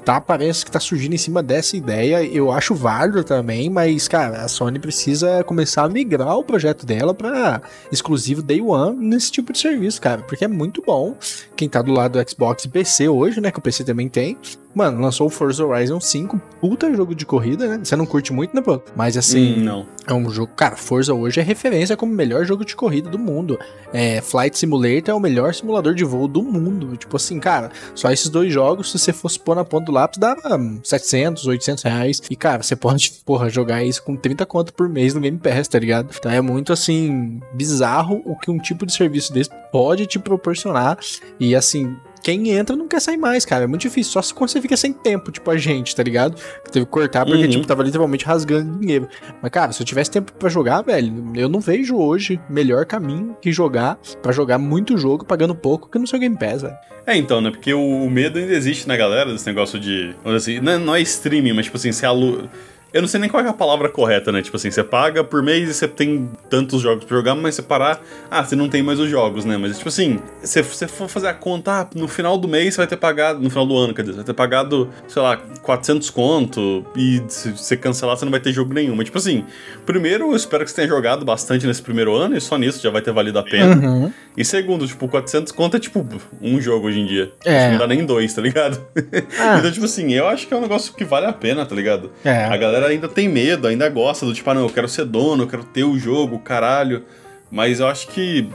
tá, 0.05 0.21
parece 0.21 0.65
que 0.65 0.71
tá 0.71 0.81
surgindo 0.81 1.15
em 1.15 1.19
cima 1.19 1.43
dessa 1.43 1.77
ideia. 1.77 2.23
Eu 2.25 2.51
acho 2.51 2.75
válido 2.75 3.23
também, 3.23 3.71
mas, 3.71 4.09
cara, 4.09 4.43
a 4.43 4.49
Sony 4.49 4.79
precisa 4.79 5.45
começar 5.45 5.76
a 5.85 5.89
migrar 5.89 6.37
o 6.37 6.45
projeto 6.45 6.85
dela 6.85 7.15
para 7.15 7.63
exclusivo 7.91 8.43
Day 8.43 8.61
One 8.61 8.97
nesse 8.97 9.31
tipo 9.31 9.53
de 9.53 9.59
serviço, 9.59 10.01
cara, 10.01 10.23
porque 10.23 10.45
é 10.45 10.49
muito 10.49 10.83
bom. 10.85 11.17
Quem 11.55 11.69
tá 11.69 11.83
do 11.83 11.93
lado 11.93 12.19
do 12.19 12.31
Xbox 12.31 12.65
e 12.65 12.69
PC 12.69 13.09
hoje, 13.09 13.41
né, 13.41 13.51
que 13.51 13.59
o 13.59 13.63
PC 13.63 13.85
também 13.85 14.09
tem, 14.09 14.37
Mano, 14.77 15.01
lançou 15.01 15.29
o 15.29 15.31
Forza 15.31 15.65
Horizon 15.65 15.99
5, 15.99 16.39
puta 16.61 16.95
jogo 16.95 17.15
de 17.15 17.25
corrida, 17.25 17.67
né? 17.67 17.81
Você 17.83 17.97
não 17.97 18.05
curte 18.05 18.31
muito, 18.31 18.55
né, 18.55 18.61
pô? 18.61 18.79
Mas 18.95 19.17
assim, 19.17 19.55
hum, 19.55 19.65
não. 19.65 19.87
É 20.07 20.15
um 20.15 20.31
jogo. 20.31 20.53
Cara, 20.55 20.77
Forza 20.77 21.13
hoje 21.13 21.41
é 21.41 21.43
referência 21.43 21.97
como 21.97 22.13
o 22.13 22.15
melhor 22.15 22.45
jogo 22.45 22.65
de 22.65 22.77
corrida 22.77 23.11
do 23.11 23.19
mundo. 23.19 23.59
É, 23.93 24.21
Flight 24.21 24.57
Simulator 24.57 25.11
é 25.11 25.15
o 25.15 25.21
melhor 25.21 25.53
simulador 25.55 25.95
de 25.95 26.05
voo 26.05 26.29
do 26.29 26.43
mundo. 26.43 26.97
Tipo 26.97 27.17
assim, 27.17 27.41
cara, 27.41 27.71
só 27.95 28.11
esses 28.11 28.29
dois 28.29 28.53
jogos, 28.53 28.93
se 28.93 28.99
você 28.99 29.13
fosse 29.13 29.39
pôr 29.39 29.57
na 29.57 29.65
ponta 29.65 29.87
do 29.87 29.93
lápis, 29.93 30.19
dava 30.19 30.61
700, 30.83 31.47
800 31.47 31.85
reais. 31.85 32.23
E, 32.31 32.37
cara, 32.37 32.63
você 32.63 32.77
pode, 32.77 33.11
porra, 33.25 33.51
jogar 33.51 33.83
isso 33.83 34.03
com 34.03 34.17
30 34.17 34.47
conto 34.47 34.73
por 34.73 34.89
mês 34.89 35.15
no 35.15 35.21
Game 35.21 35.39
Pass, 35.39 35.69
tá 35.69 35.79
ligado? 35.79 36.15
Então 36.17 36.31
é 36.31 36.41
muito, 36.41 36.73
assim, 36.73 37.41
bizarro 37.53 38.23
o 38.25 38.37
que 38.37 38.51
um 38.51 38.59
tipo 38.59 38.87
de 38.87 38.93
serviço 38.93 39.33
desse 39.33 39.51
pode 39.73 40.07
te 40.07 40.19
proporcionar. 40.19 40.99
E, 41.41 41.55
assim, 41.55 41.97
quem 42.27 42.51
entra 42.51 42.75
não 42.75 42.89
quer 42.89 43.01
sair 43.01 43.17
mais, 43.17 43.45
cara. 43.45 43.63
É 43.63 43.67
muito 43.69 43.83
difícil. 43.83 44.13
Só 44.13 44.21
se 44.21 44.35
você 44.35 44.61
fica 44.61 44.77
sem 44.77 44.93
tempo, 44.93 45.31
tipo 45.31 45.49
a 45.49 45.57
gente, 45.57 45.95
tá 45.95 46.03
ligado? 46.03 46.35
Teve 46.73 46.85
que 46.85 46.91
cortar 46.91 47.25
porque, 47.25 47.45
uhum. 47.45 47.51
tipo, 47.51 47.65
tava 47.65 47.85
literalmente 47.85 48.25
rasgando 48.25 48.81
dinheiro. 48.81 49.09
Mas, 49.41 49.53
cara, 49.53 49.71
se 49.71 49.81
eu 49.81 49.87
tivesse 49.87 50.11
tempo 50.11 50.33
para 50.33 50.49
jogar, 50.49 50.83
velho, 50.83 51.33
eu 51.37 51.49
não 51.49 51.61
vejo 51.61 51.97
hoje 51.97 52.41
melhor 52.51 52.85
caminho 52.85 53.37
que 53.41 53.53
jogar 53.53 53.97
para 54.21 54.33
jogar 54.33 54.59
muito 54.59 54.99
jogo 54.99 55.25
pagando 55.25 55.55
pouco 55.55 55.89
que 55.89 56.01
no 56.01 56.07
seu 56.09 56.19
Game 56.19 56.37
Pass, 56.37 56.63
velho. 56.63 56.75
É, 57.07 57.17
então, 57.17 57.41
né? 57.41 57.53
Porque 57.53 57.73
o 57.73 58.11
medo 58.11 58.41
ainda 58.41 58.55
existe 58.55 58.89
na 58.89 58.97
galera 58.97 59.31
desse 59.31 59.47
negócio 59.47 59.79
de. 59.79 60.13
Assim, 60.25 60.59
não, 60.59 60.73
é, 60.73 60.79
não 60.79 60.97
é 60.97 61.01
streaming, 61.03 61.53
mas, 61.53 61.67
tipo 61.67 61.77
assim, 61.77 61.93
se 61.93 62.05
alu 62.05 62.51
eu 62.93 63.03
não 63.03 63.09
sei 63.09 63.21
nem 63.21 63.29
qual 63.29 63.45
é 63.45 63.49
a 63.49 63.53
palavra 63.53 63.89
correta, 63.89 64.33
né? 64.33 64.41
Tipo 64.41 64.57
assim, 64.57 64.71
você 64.71 64.83
paga 64.83 65.23
por 65.23 65.43
mês 65.43 65.69
e 65.69 65.75
você 65.75 65.87
tem 65.87 66.31
tantos 66.49 66.81
jogos 66.81 67.05
pra 67.05 67.17
jogar, 67.17 67.35
mas 67.35 67.55
você 67.55 67.63
parar, 67.63 68.01
ah, 68.31 68.43
você 68.43 68.57
não 68.57 68.69
tem 68.69 68.83
mais 68.83 68.99
os 68.99 69.11
jogos, 69.11 69.45
né? 69.45 69.57
Mas 69.57 69.77
tipo 69.77 69.89
assim, 69.89 70.19
se 70.43 70.63
você 70.63 70.87
for 70.87 71.09
fazer 71.09 71.29
a 71.29 71.35
conta, 71.35 71.81
ah, 71.81 71.89
no 71.95 72.09
final 72.09 72.39
do 72.39 72.49
mês 72.49 72.75
você 72.75 72.79
vai 72.79 72.87
ter 72.87 72.97
pagado, 72.97 73.41
no 73.41 73.51
final 73.51 73.67
do 73.67 73.77
ano, 73.77 73.93
quer 73.93 74.03
dizer, 74.03 74.13
você 74.13 74.17
vai 74.19 74.25
ter 74.25 74.35
pagado, 74.35 74.89
sei 75.09 75.21
lá, 75.21 75.37
400 75.63 76.09
conto 76.11 76.87
e 76.97 77.23
se 77.29 77.51
você 77.51 77.77
cancelar 77.77 78.17
você 78.17 78.25
não 78.25 78.33
vai 78.33 78.41
ter 78.41 78.53
jogo 78.53 78.73
nenhum. 78.73 78.95
Mas 78.97 79.07
tipo 79.07 79.19
assim, 79.19 79.45
primeiro 79.85 80.31
eu 80.31 80.37
espero 80.37 80.65
que 80.65 80.71
você 80.71 80.77
tenha 80.77 80.89
jogado 80.89 81.25
bastante 81.25 81.67
nesse 81.67 81.83
primeiro 81.83 82.15
ano 82.15 82.37
e 82.37 82.41
só 82.41 82.57
nisso 82.57 82.83
já 82.83 82.91
vai 82.91 83.03
ter 83.03 83.13
valido 83.13 83.39
a 83.39 83.43
pena. 83.43 83.77
Uhum. 83.77 84.13
E 84.37 84.45
segundo, 84.45 84.87
tipo, 84.87 85.09
400 85.09 85.51
conto 85.53 85.77
é 85.77 85.81
tipo 85.81 86.07
um 86.43 86.61
jogo 86.61 86.89
hoje 86.89 87.01
em 87.01 87.07
dia. 87.07 87.33
É. 87.45 87.71
Não 87.71 87.79
dá 87.79 87.87
nem 87.87 88.05
dois, 88.05 88.35
tá 88.35 88.43
ligado? 88.43 88.85
Ah. 89.39 89.59
então 89.59 89.71
tipo 89.71 89.85
assim, 89.85 90.13
eu 90.13 90.27
acho 90.29 90.47
que 90.47 90.55
é 90.55 90.57
um 90.57 90.61
negócio 90.61 90.93
que 90.95 91.05
vale 91.05 91.27
a 91.27 91.33
pena, 91.33 91.65
tá 91.65 91.75
ligado? 91.75 92.11
É. 92.25 92.45
A 92.45 92.57
galera 92.57 92.89
ainda 92.89 93.09
tem 93.09 93.29
medo, 93.29 93.67
ainda 93.67 93.89
gosta 93.89 94.27
do 94.27 94.33
tipo, 94.33 94.49
ah, 94.51 94.55
não, 94.55 94.63
eu 94.63 94.71
quero 94.71 94.89
ser 94.89 95.05
dono, 95.05 95.45
eu 95.45 95.47
quero 95.47 95.65
ter 95.65 95.85
o 95.85 95.99
jogo, 95.99 96.39
caralho. 96.39 97.05
Mas 97.51 97.81
eu 97.81 97.87
acho 97.87 98.09
que. 98.09 98.49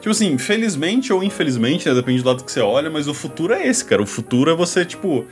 Tipo 0.00 0.10
assim, 0.10 0.38
felizmente 0.38 1.12
ou 1.12 1.22
infelizmente, 1.22 1.88
né, 1.88 1.94
depende 1.94 2.22
do 2.22 2.28
lado 2.28 2.44
que 2.44 2.52
você 2.52 2.60
olha, 2.60 2.88
mas 2.90 3.08
o 3.08 3.14
futuro 3.14 3.52
é 3.52 3.66
esse, 3.66 3.84
cara. 3.84 4.02
O 4.02 4.06
futuro 4.06 4.50
é 4.50 4.54
você, 4.54 4.84
tipo, 4.84 5.26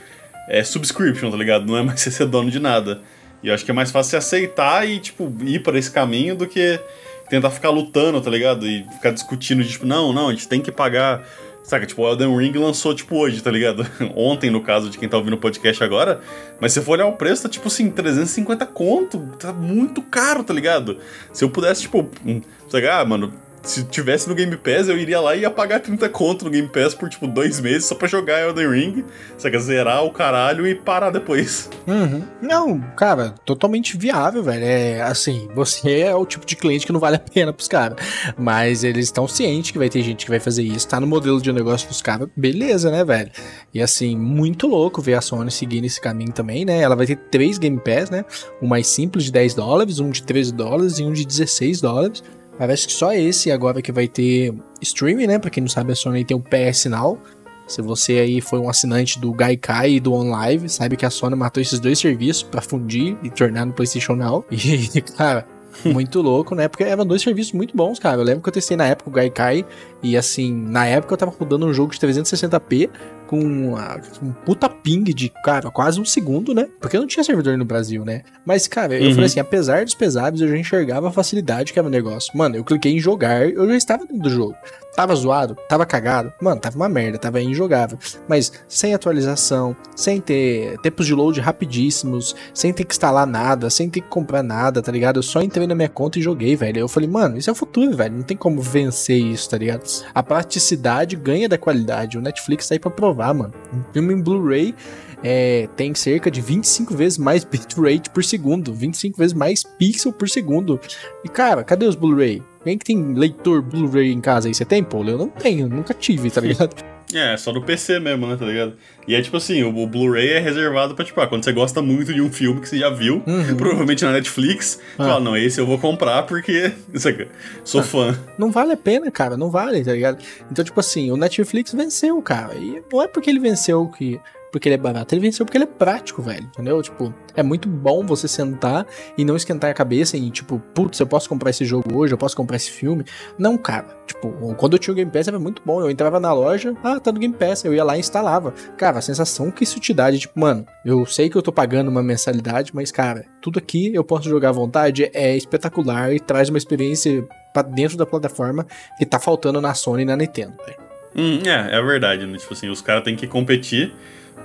é 0.49 0.63
subscription, 0.63 1.31
tá 1.31 1.37
ligado? 1.37 1.65
Não 1.65 1.77
é 1.77 1.83
mais 1.83 1.99
você 2.01 2.11
ser 2.11 2.25
dono 2.25 2.51
de 2.51 2.59
nada. 2.59 3.01
E 3.41 3.47
eu 3.47 3.53
acho 3.53 3.63
que 3.63 3.71
é 3.71 3.73
mais 3.73 3.91
fácil 3.91 4.11
você 4.11 4.17
aceitar 4.17 4.87
e, 4.87 4.99
tipo, 4.99 5.31
ir 5.43 5.61
para 5.61 5.77
esse 5.77 5.91
caminho 5.91 6.35
do 6.35 6.47
que 6.47 6.79
tentar 7.29 7.49
ficar 7.49 7.69
lutando, 7.69 8.21
tá 8.21 8.29
ligado? 8.29 8.67
E 8.67 8.83
ficar 8.93 9.11
discutindo, 9.11 9.63
de, 9.63 9.69
tipo, 9.69 9.85
não, 9.85 10.13
não, 10.13 10.29
a 10.29 10.31
gente 10.31 10.47
tem 10.47 10.61
que 10.61 10.71
pagar 10.71 11.23
Saca, 11.65 11.83
tipo, 11.83 12.03
o 12.03 12.07
Elden 12.07 12.37
Ring 12.37 12.55
lançou, 12.59 12.93
tipo, 12.93 13.17
hoje, 13.17 13.41
tá 13.41 13.49
ligado? 13.49 13.87
Ontem, 14.15 14.51
no 14.51 14.61
caso 14.61 14.87
de 14.87 14.99
quem 14.99 15.09
tá 15.09 15.17
ouvindo 15.17 15.33
o 15.33 15.39
podcast 15.39 15.83
agora. 15.83 16.21
Mas 16.59 16.73
se 16.73 16.81
for 16.81 16.91
olhar 16.91 17.07
o 17.07 17.13
preço, 17.13 17.41
tá, 17.41 17.49
tipo 17.49 17.67
assim, 17.67 17.89
350 17.89 18.67
conto. 18.67 19.19
Tá 19.39 19.51
muito 19.51 19.99
caro, 20.03 20.43
tá 20.43 20.53
ligado? 20.53 20.99
Se 21.33 21.43
eu 21.43 21.49
pudesse, 21.49 21.81
tipo, 21.81 22.07
hum, 22.23 22.39
sabe, 22.69 22.87
ah, 22.87 23.03
mano, 23.03 23.33
se 23.65 23.83
tivesse 23.83 24.29
no 24.29 24.35
Game 24.35 24.55
Pass, 24.57 24.87
eu 24.87 24.97
iria 24.97 25.19
lá 25.19 25.35
e 25.35 25.41
ia 25.41 25.49
pagar 25.49 25.79
30 25.79 26.07
conto 26.09 26.45
no 26.45 26.51
Game 26.51 26.67
Pass 26.67 26.93
por, 26.93 27.09
tipo, 27.09 27.27
dois 27.27 27.59
meses 27.59 27.85
só 27.85 27.95
pra 27.95 28.07
jogar 28.07 28.41
Elden 28.41 28.69
Ring, 28.69 29.05
saca? 29.37 29.59
Zerar 29.59 30.03
o 30.03 30.11
caralho 30.11 30.67
e 30.67 30.75
parar 30.75 31.09
depois. 31.09 31.69
Uhum. 31.87 32.23
Não, 32.41 32.79
cara, 32.95 33.35
totalmente 33.45 33.97
viável, 33.97 34.43
velho. 34.43 34.63
É 34.63 35.01
assim, 35.01 35.49
você 35.55 36.01
é 36.01 36.15
o 36.15 36.25
tipo 36.25 36.45
de 36.45 36.55
cliente 36.55 36.85
que 36.85 36.93
não 36.93 36.99
vale 36.99 37.15
a 37.15 37.19
pena 37.19 37.51
pros 37.51 37.67
caras. 37.67 37.97
Mas 38.37 38.83
eles 38.83 39.05
estão 39.05 39.27
cientes 39.27 39.71
que 39.71 39.77
vai 39.77 39.89
ter 39.89 40.01
gente 40.01 40.25
que 40.25 40.31
vai 40.31 40.39
fazer 40.39 40.63
isso, 40.63 40.87
tá 40.87 40.99
no 40.99 41.07
modelo 41.07 41.41
de 41.41 41.51
negócio 41.51 41.87
dos 41.87 42.01
caras, 42.01 42.27
beleza, 42.35 42.91
né, 42.91 43.03
velho? 43.03 43.31
E 43.73 43.81
assim, 43.81 44.15
muito 44.15 44.67
louco 44.67 45.01
ver 45.01 45.15
a 45.15 45.21
Sony 45.21 45.51
seguindo 45.51 45.85
esse 45.85 45.99
caminho 45.99 46.31
também, 46.31 46.65
né? 46.65 46.79
Ela 46.79 46.95
vai 46.95 47.05
ter 47.05 47.15
três 47.15 47.57
Game 47.57 47.79
Pass, 47.79 48.09
né? 48.09 48.23
Um 48.61 48.67
mais 48.67 48.87
simples 48.87 49.25
de 49.25 49.31
10 49.31 49.55
dólares, 49.55 49.99
um 49.99 50.09
de 50.09 50.23
13 50.23 50.53
dólares 50.53 50.99
e 50.99 51.03
um 51.03 51.11
de 51.11 51.25
16 51.25 51.81
dólares. 51.81 52.23
Parece 52.57 52.87
que 52.87 52.93
só 52.93 53.13
esse 53.13 53.51
agora 53.51 53.81
que 53.81 53.91
vai 53.91 54.07
ter 54.07 54.53
streaming, 54.81 55.27
né? 55.27 55.39
Pra 55.39 55.49
quem 55.49 55.61
não 55.61 55.69
sabe, 55.69 55.91
a 55.91 55.95
Sony 55.95 56.23
tem 56.23 56.35
o 56.35 56.41
PS 56.41 56.85
Now. 56.85 57.19
Se 57.67 57.81
você 57.81 58.19
aí 58.19 58.41
foi 58.41 58.59
um 58.59 58.69
assinante 58.69 59.19
do 59.19 59.33
Gaikai 59.33 59.93
e 59.93 59.99
do 59.99 60.13
OnLive, 60.13 60.69
sabe 60.69 60.95
que 60.95 61.05
a 61.05 61.09
Sony 61.09 61.35
matou 61.35 61.61
esses 61.61 61.79
dois 61.79 61.97
serviços 61.97 62.43
para 62.43 62.61
fundir 62.61 63.17
e 63.23 63.29
tornar 63.29 63.65
no 63.65 63.73
PlayStation 63.73 64.15
Now. 64.15 64.45
E, 64.51 65.01
cara, 65.01 65.47
muito 65.83 66.21
louco, 66.21 66.55
né? 66.55 66.67
Porque 66.67 66.83
eram 66.83 67.05
dois 67.05 67.21
serviços 67.21 67.53
muito 67.53 67.75
bons, 67.75 67.99
cara. 67.99 68.21
Eu 68.21 68.23
lembro 68.23 68.41
que 68.41 68.49
eu 68.49 68.53
testei 68.53 68.77
na 68.77 68.85
época 68.85 69.09
o 69.09 69.13
Gaikai 69.13 69.65
e, 70.11 70.17
assim, 70.17 70.53
na 70.53 70.85
época 70.85 71.13
eu 71.13 71.17
tava 71.17 71.33
rodando 71.37 71.65
um 71.65 71.73
jogo 71.73 71.91
de 71.93 71.99
360p 71.99 72.89
com 73.27 73.39
um 73.39 74.31
puta 74.45 74.69
ping 74.69 75.03
de, 75.05 75.29
cara, 75.43 75.71
quase 75.71 75.99
um 75.99 76.05
segundo, 76.05 76.53
né? 76.53 76.67
Porque 76.79 76.97
não 76.99 77.07
tinha 77.07 77.23
servidor 77.23 77.57
no 77.57 77.65
Brasil, 77.65 78.05
né? 78.05 78.21
Mas, 78.45 78.67
cara, 78.67 78.93
eu 78.95 79.07
Uhum. 79.07 79.11
falei 79.13 79.25
assim, 79.25 79.39
apesar 79.39 79.83
dos 79.83 79.95
pesares, 79.95 80.41
eu 80.41 80.47
já 80.47 80.55
enxergava 80.57 81.07
a 81.07 81.11
facilidade 81.11 81.73
que 81.73 81.79
era 81.79 81.87
o 81.87 81.91
negócio. 81.91 82.31
Mano, 82.37 82.55
eu 82.55 82.63
cliquei 82.63 82.93
em 82.93 82.99
jogar, 82.99 83.49
eu 83.49 83.67
já 83.67 83.75
estava 83.75 84.05
dentro 84.05 84.21
do 84.21 84.29
jogo. 84.29 84.55
Tava 84.95 85.13
zoado, 85.15 85.57
tava 85.67 85.85
cagado, 85.85 86.31
mano, 86.41 86.61
tava 86.61 86.77
uma 86.77 86.87
merda, 86.87 87.17
tava 87.17 87.41
injogável. 87.41 87.97
Mas 88.29 88.51
sem 88.67 88.93
atualização, 88.93 89.75
sem 89.95 90.21
ter 90.21 90.77
tempos 90.79 91.05
de 91.05 91.13
load 91.13 91.41
rapidíssimos, 91.41 92.33
sem 92.53 92.71
ter 92.71 92.85
que 92.85 92.93
instalar 92.93 93.27
nada, 93.27 93.69
sem 93.69 93.89
ter 93.89 94.01
que 94.01 94.07
comprar 94.07 94.41
nada, 94.43 94.81
tá 94.81 94.91
ligado? 94.91 95.17
Eu 95.17 95.23
só 95.23 95.41
entrei 95.41 95.67
na 95.67 95.75
minha 95.75 95.89
conta 95.89 96.17
e 96.19 96.21
joguei, 96.21 96.55
velho. 96.55 96.79
Eu 96.79 96.87
falei, 96.87 97.09
mano, 97.09 97.37
isso 97.37 97.49
é 97.49 97.53
o 97.53 97.55
futuro, 97.55 97.93
velho. 97.97 98.15
Não 98.15 98.23
tem 98.23 98.37
como 98.37 98.61
vencer 98.61 99.17
isso, 99.17 99.49
tá 99.49 99.57
ligado? 99.57 99.83
A 100.13 100.23
praticidade 100.23 101.15
ganha 101.15 101.47
da 101.47 101.57
qualidade. 101.57 102.17
O 102.17 102.21
Netflix 102.21 102.67
tá 102.67 102.75
aí 102.75 102.79
pra 102.79 102.91
provar, 102.91 103.33
mano. 103.33 103.53
Um 103.73 103.83
filme 103.93 104.13
em 104.13 104.21
Blu-ray 104.21 104.75
é, 105.23 105.67
tem 105.75 105.93
cerca 105.95 106.29
de 106.29 106.41
25 106.41 106.95
vezes 106.95 107.17
mais 107.17 107.43
bitrate 107.45 108.09
por 108.09 108.23
segundo, 108.23 108.73
25 108.73 109.17
vezes 109.17 109.33
mais 109.33 109.63
pixel 109.63 110.11
por 110.11 110.29
segundo. 110.29 110.79
E 111.23 111.29
cara, 111.29 111.63
cadê 111.63 111.85
os 111.85 111.95
Blu-ray? 111.95 112.41
Quem 112.63 112.77
que 112.77 112.85
tem 112.85 113.13
leitor 113.13 113.61
Blu-ray 113.61 114.11
em 114.11 114.21
casa 114.21 114.47
aí? 114.47 114.53
Você 114.53 114.65
tem, 114.65 114.83
Paulo? 114.83 115.09
Eu 115.09 115.17
não 115.17 115.29
tenho, 115.29 115.67
nunca 115.67 115.93
tive, 115.93 116.31
tá 116.31 116.41
ligado? 116.41 116.94
É, 117.13 117.37
só 117.37 117.53
no 117.53 117.61
PC 117.61 117.99
mesmo, 117.99 118.25
né, 118.25 118.35
tá 118.35 118.45
ligado? 118.45 118.73
E 119.07 119.13
é 119.13 119.21
tipo 119.21 119.37
assim, 119.37 119.61
o, 119.63 119.75
o 119.77 119.85
Blu-ray 119.87 120.29
é 120.33 120.39
reservado 120.39 120.95
pra, 120.95 121.05
tipo, 121.05 121.21
ah, 121.21 121.27
quando 121.27 121.43
você 121.45 121.51
gosta 121.53 121.81
muito 121.81 122.11
de 122.13 122.19
um 122.19 122.31
filme 122.31 122.59
que 122.59 122.67
você 122.67 122.79
já 122.79 122.89
viu, 122.89 123.21
Uhum. 123.27 123.55
provavelmente 123.55 124.03
na 124.03 124.11
Netflix, 124.11 124.79
Ah. 124.97 125.03
fala, 125.05 125.19
não, 125.19 125.37
esse 125.37 125.59
eu 125.61 125.67
vou 125.67 125.77
comprar 125.77 126.23
porque, 126.23 126.71
aqui, 126.93 127.27
sou 127.63 127.83
fã. 127.83 128.17
Não 128.39 128.51
vale 128.51 128.73
a 128.73 128.77
pena, 128.77 129.11
cara, 129.11 129.37
não 129.37 129.51
vale, 129.51 129.83
tá 129.83 129.93
ligado? 129.93 130.17
Então, 130.51 130.65
tipo 130.65 130.79
assim, 130.79 131.11
o 131.11 131.17
Netflix 131.17 131.71
venceu, 131.73 132.19
cara. 132.21 132.55
E 132.55 132.81
não 132.91 133.01
é 133.03 133.07
porque 133.07 133.29
ele 133.29 133.39
venceu 133.39 133.87
que. 133.87 134.19
Porque 134.55 134.69
ele 134.69 134.75
é 134.75 134.77
barato, 134.77 135.13
ele 135.13 135.19
venceu 135.19 135.45
porque 135.45 135.57
ele 135.57 135.65
é 135.65 135.67
prático, 135.67 136.21
velho. 136.21 136.45
Entendeu? 136.45 136.81
Tipo, 136.81 137.13
é 137.35 137.43
muito 137.43 137.67
bom 137.67 138.05
você 138.05 138.25
sentar 138.25 138.87
e 139.17 139.25
não 139.25 139.35
esquentar 139.35 139.69
a 139.69 139.73
cabeça 139.73 140.15
e, 140.15 140.31
tipo, 140.31 140.59
putz, 140.73 140.97
eu 140.97 141.05
posso 141.05 141.27
comprar 141.27 141.49
esse 141.49 141.65
jogo 141.65 141.93
hoje, 141.93 142.13
eu 142.13 142.17
posso 142.17 142.37
comprar 142.37 142.55
esse 142.55 142.71
filme. 142.71 143.03
Não, 143.37 143.57
cara. 143.57 143.85
Tipo, 144.07 144.55
quando 144.55 144.71
eu 144.71 144.79
tinha 144.79 144.93
o 144.93 144.95
Game 144.95 145.11
Pass 145.11 145.27
era 145.27 145.37
muito 145.37 145.61
bom. 145.65 145.81
Eu 145.81 145.89
entrava 145.89 146.21
na 146.21 146.31
loja, 146.31 146.73
ah, 146.85 147.01
tá 147.01 147.11
no 147.11 147.19
Game 147.19 147.35
Pass. 147.35 147.65
Eu 147.65 147.73
ia 147.73 147.83
lá 147.83 147.97
e 147.97 147.99
instalava. 147.99 148.53
Cara, 148.77 148.99
a 148.99 149.01
sensação 149.01 149.51
que 149.51 149.65
isso 149.65 149.77
te 149.77 149.93
dá 149.93 150.09
de, 150.09 150.19
tipo, 150.19 150.39
mano, 150.39 150.65
eu 150.85 151.05
sei 151.05 151.29
que 151.29 151.35
eu 151.35 151.41
tô 151.41 151.51
pagando 151.51 151.91
uma 151.91 152.01
mensalidade, 152.01 152.71
mas, 152.73 152.93
cara, 152.93 153.25
tudo 153.41 153.59
aqui 153.59 153.93
eu 153.93 154.05
posso 154.05 154.29
jogar 154.29 154.49
à 154.49 154.53
vontade, 154.53 155.11
é 155.13 155.35
espetacular 155.35 156.13
e 156.13 156.19
traz 156.21 156.47
uma 156.47 156.57
experiência 156.57 157.27
pra 157.53 157.61
dentro 157.61 157.97
da 157.97 158.05
plataforma 158.05 158.65
que 158.97 159.05
tá 159.05 159.19
faltando 159.19 159.59
na 159.59 159.73
Sony 159.73 160.03
e 160.03 160.05
na 160.05 160.15
Nintendo, 160.15 160.55
velho. 160.65 160.77
Hum, 161.13 161.41
é, 161.45 161.77
é 161.77 161.81
verdade, 161.81 162.25
né? 162.25 162.37
Tipo 162.37 162.53
assim, 162.53 162.69
os 162.69 162.81
caras 162.81 163.03
têm 163.03 163.17
que 163.17 163.27
competir, 163.27 163.93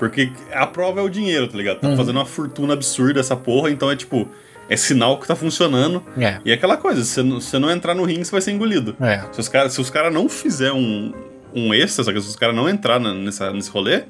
porque 0.01 0.33
a 0.53 0.67
prova 0.67 0.99
é 1.01 1.03
o 1.03 1.09
dinheiro, 1.11 1.47
tá 1.47 1.57
ligado? 1.59 1.79
Tá 1.81 1.89
Uhum. 1.89 1.97
fazendo 1.97 2.17
uma 2.17 2.25
fortuna 2.25 2.73
absurda 2.73 3.21
essa 3.21 3.37
porra, 3.37 3.71
então 3.71 3.91
é 3.91 3.95
tipo, 3.95 4.27
é 4.69 4.75
sinal 4.77 5.21
que 5.21 5.27
tá 5.29 5.37
funcionando. 5.37 6.03
É. 6.17 6.41
E 6.43 6.51
é 6.51 6.55
aquela 6.55 6.77
coisa, 6.79 7.05
se 7.05 7.17
você 7.23 7.23
não- 7.23 7.71
entrar 7.71 7.95
no 7.95 8.03
ringue, 8.05 8.25
você 8.25 8.31
vai 8.33 8.41
ser 8.41 8.53
engolido. 8.53 8.97
É. 8.99 9.23
Se 9.31 9.39
os 9.41 9.49
caras 9.49 9.73
cara 9.91 10.11
não 10.11 10.27
fizer 10.29 10.73
um, 10.73 11.13
um 11.55 11.75
extra, 11.75 12.03
sabe? 12.03 12.21
se 12.23 12.29
os 12.29 12.37
caras 12.37 12.57
não 12.57 12.67
entrar 12.69 12.99
na- 12.99 13.13
nessa, 13.15 13.53
nesse 13.53 13.71
rolê, 13.71 14.05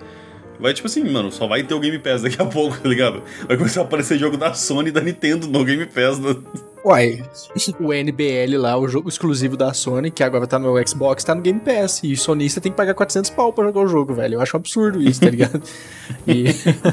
vai 0.60 0.74
tipo 0.74 0.86
assim, 0.86 1.02
mano, 1.04 1.32
só 1.32 1.46
vai 1.46 1.62
ter 1.62 1.74
o 1.74 1.80
Game 1.80 1.98
Pass 1.98 2.22
daqui 2.22 2.40
a 2.40 2.46
pouco, 2.46 2.78
tá 2.78 2.88
ligado? 2.88 3.22
Vai 3.46 3.56
começar 3.56 3.80
a 3.80 3.84
aparecer 3.84 4.18
jogo 4.18 4.36
da 4.36 4.54
Sony 4.54 4.88
e 4.88 4.92
da 4.92 5.00
Nintendo 5.00 5.46
no 5.46 5.64
Game 5.64 5.86
Pass. 5.86 6.18
né? 6.18 6.36
Uai, 6.82 7.22
o 7.78 7.92
NBL 7.92 8.56
lá, 8.56 8.76
o 8.76 8.88
jogo 8.88 9.08
exclusivo 9.08 9.56
da 9.56 9.72
Sony, 9.74 10.10
que 10.10 10.22
agora 10.22 10.46
tá 10.46 10.58
no 10.58 10.74
Xbox, 10.86 11.22
tá 11.22 11.34
no 11.34 11.42
Game 11.42 11.60
Pass. 11.60 12.00
E 12.02 12.12
o 12.12 12.16
sonista 12.16 12.60
tem 12.60 12.72
que 12.72 12.76
pagar 12.76 12.94
400 12.94 13.30
pau 13.30 13.52
pra 13.52 13.64
jogar 13.64 13.80
o 13.80 13.88
jogo, 13.88 14.14
velho. 14.14 14.34
Eu 14.34 14.40
acho 14.40 14.56
um 14.56 14.60
absurdo 14.60 15.00
isso, 15.02 15.20
tá 15.20 15.28
ligado? 15.28 15.62
e, 16.26 16.46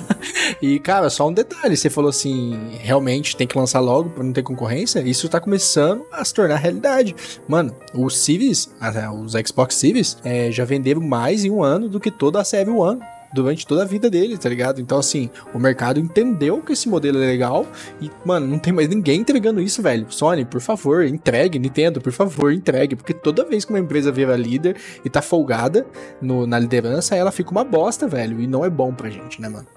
e, 0.62 0.80
cara, 0.80 1.10
só 1.10 1.28
um 1.28 1.34
detalhe. 1.34 1.78
Você 1.78 1.90
falou 1.90 2.10
assim, 2.10 2.78
realmente 2.80 3.36
tem 3.36 3.48
que 3.48 3.58
lançar 3.58 3.80
logo 3.80 4.10
pra 4.10 4.24
não 4.24 4.34
ter 4.34 4.44
concorrência. 4.44 5.00
Isso 5.00 5.30
tá 5.30 5.40
começando 5.40 6.04
a 6.12 6.24
se 6.24 6.34
tornar 6.34 6.58
realidade. 6.58 7.16
Mano, 7.48 7.74
os 7.94 8.18
Civis, 8.18 8.70
ah, 8.82 9.12
os 9.12 9.34
Xbox 9.34 9.76
Civis, 9.76 10.18
é, 10.24 10.52
já 10.52 10.66
venderam 10.66 11.02
mais 11.02 11.46
em 11.46 11.50
um 11.50 11.64
ano 11.64 11.88
do 11.88 12.00
que 12.00 12.12
toda 12.12 12.42
a 12.42 12.44
Series 12.44 12.76
One. 12.76 13.00
Durante 13.34 13.68
toda 13.68 13.84
a 13.84 13.86
vida 13.86 14.10
dele, 14.10 14.38
tá 14.38 14.48
ligado? 14.50 14.80
Então, 14.82 14.98
assim, 14.98 15.30
o 15.54 15.60
mercado 15.60 16.00
entendeu 16.00 16.62
que 16.62 16.74
esse 16.74 16.88
modelo 16.88 17.18
é 17.22 17.26
legal 17.28 17.66
e, 18.02 18.10
mano, 18.26 18.48
não 18.48 18.58
tem 18.58 18.72
mais 18.74 18.88
ninguém 18.88 19.20
entregando 19.22 19.62
isso, 19.62 19.82
velho. 19.82 20.06
Sony, 20.10 20.46
por 20.46 20.62
favor, 20.62 21.06
entregue. 21.06 21.60
Nintendo, 21.60 22.00
por 22.00 22.12
favor, 22.14 22.52
entregue. 22.54 22.96
Porque 22.96 23.14
toda 23.14 23.44
vez 23.44 23.66
que 23.66 23.72
uma 23.72 23.80
empresa 23.80 24.12
vira 24.12 24.36
líder 24.36 24.78
e 25.04 25.10
tá 25.10 25.22
folgada 25.22 25.86
no- 26.22 26.48
na 26.48 26.58
liderança, 26.58 27.16
ela 27.16 27.32
fica 27.32 27.52
uma 27.52 27.64
bosta, 27.64 28.08
velho. 28.08 28.40
E 28.40 28.48
não 28.48 28.64
é 28.64 28.70
bom 28.70 28.94
pra 28.94 29.10
gente, 29.10 29.42
né, 29.42 29.50
mano? 29.50 29.68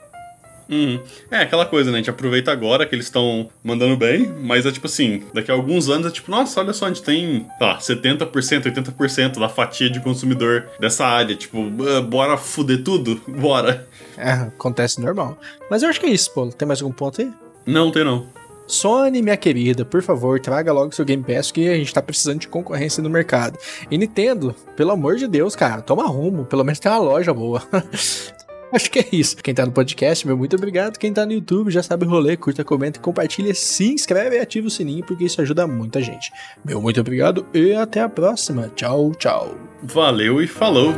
Uhum. 0.70 1.00
É 1.30 1.38
aquela 1.38 1.66
coisa, 1.66 1.90
né? 1.90 1.96
A 1.96 2.00
gente 2.00 2.10
aproveita 2.10 2.52
agora 2.52 2.86
que 2.86 2.94
eles 2.94 3.06
estão 3.06 3.48
mandando 3.62 3.96
bem, 3.96 4.32
mas 4.40 4.64
é 4.64 4.70
tipo 4.70 4.86
assim, 4.86 5.24
daqui 5.34 5.50
a 5.50 5.54
alguns 5.54 5.88
anos 5.88 6.06
é 6.06 6.10
tipo, 6.10 6.30
nossa, 6.30 6.60
olha 6.60 6.72
só, 6.72 6.84
a 6.86 6.88
gente 6.88 7.02
tem, 7.02 7.46
sei 7.58 7.66
lá, 7.66 7.78
70%, 7.78 8.62
80% 8.72 9.38
da 9.40 9.48
fatia 9.48 9.90
de 9.90 10.00
consumidor 10.00 10.68
dessa 10.78 11.04
área. 11.04 11.34
Tipo, 11.34 11.58
"Ah, 11.96 12.00
bora 12.00 12.36
fuder 12.36 12.84
tudo? 12.84 13.20
Bora. 13.40 13.88
É, 14.16 14.32
acontece 14.32 15.00
normal. 15.00 15.38
Mas 15.70 15.82
eu 15.82 15.88
acho 15.88 15.98
que 15.98 16.06
é 16.06 16.10
isso, 16.10 16.32
pô. 16.32 16.46
Tem 16.48 16.68
mais 16.68 16.80
algum 16.82 16.92
ponto 16.94 17.20
aí? 17.20 17.30
Não, 17.66 17.90
tem 17.90 18.04
não. 18.04 18.26
Sony, 18.66 19.20
minha 19.20 19.36
querida, 19.36 19.84
por 19.84 20.00
favor, 20.00 20.38
traga 20.38 20.72
logo 20.72 20.94
seu 20.94 21.04
Game 21.04 21.24
Pass 21.24 21.50
que 21.50 21.68
a 21.68 21.74
gente 21.74 21.92
tá 21.92 22.00
precisando 22.00 22.38
de 22.38 22.46
concorrência 22.48 23.02
no 23.02 23.10
mercado. 23.10 23.58
E 23.90 23.98
Nintendo, 23.98 24.54
pelo 24.76 24.92
amor 24.92 25.16
de 25.16 25.26
Deus, 25.26 25.56
cara, 25.56 25.82
toma 25.82 26.06
rumo, 26.06 26.44
pelo 26.44 26.62
menos 26.64 26.78
tem 26.78 26.90
uma 26.92 27.00
loja 27.00 27.34
boa. 27.34 27.60
Acho 28.74 28.90
que 28.90 29.00
é 29.00 29.08
isso. 29.12 29.36
Quem 29.36 29.54
tá 29.54 29.66
no 29.66 29.72
podcast, 29.72 30.26
meu 30.26 30.36
muito 30.36 30.56
obrigado. 30.56 30.98
Quem 30.98 31.12
tá 31.12 31.26
no 31.26 31.32
YouTube 31.32 31.70
já 31.70 31.82
sabe 31.82 32.06
o 32.06 32.08
rolê, 32.08 32.36
curta, 32.36 32.64
comenta, 32.64 33.00
compartilha, 33.00 33.54
se 33.54 33.92
inscreve 33.92 34.36
e 34.36 34.40
ativa 34.40 34.66
o 34.66 34.70
sininho 34.70 35.04
porque 35.04 35.24
isso 35.24 35.40
ajuda 35.40 35.66
muita 35.66 36.00
gente. 36.00 36.32
Meu 36.64 36.80
muito 36.80 37.00
obrigado 37.00 37.46
e 37.52 37.72
até 37.72 38.00
a 38.00 38.08
próxima. 38.08 38.70
Tchau, 38.74 39.12
tchau. 39.14 39.56
Valeu 39.82 40.42
e 40.42 40.46
falou. 40.46 40.94